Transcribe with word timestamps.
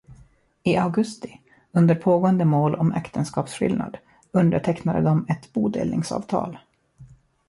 I 0.63 0.77
augusti– 0.77 1.41
under 1.73 1.95
pågående 1.95 2.45
mål 2.45 2.75
om 2.75 2.91
äktenskapsskillnad– 2.93 3.97
undertecknade 4.31 5.01
de 5.01 5.25
ett 5.29 5.53
bodelningsavtal. 5.53 6.57